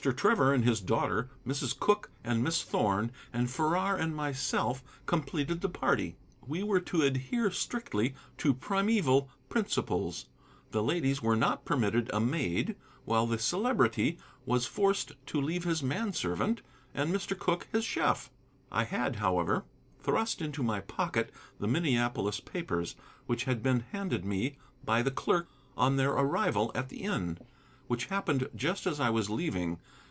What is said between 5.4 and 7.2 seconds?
the party. We were to